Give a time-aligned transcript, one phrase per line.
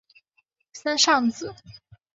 [0.73, 1.53] 森尚子。